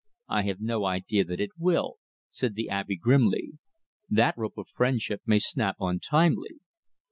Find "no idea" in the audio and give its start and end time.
0.59-1.23